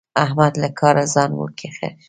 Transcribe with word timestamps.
احمد 0.23 0.53
له 0.61 0.69
کاره 0.79 1.05
ځان 1.13 1.31
وکيښ. 1.35 1.77